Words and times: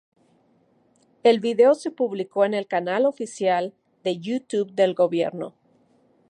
El 1.21 1.39
video 1.39 1.75
se 1.75 1.91
publicó 1.91 2.43
en 2.43 2.55
el 2.55 2.65
canal 2.65 3.05
oficial 3.05 3.75
de 4.03 4.17
YouTube 4.17 4.71
del 4.73 4.95
gobierno. 4.95 5.53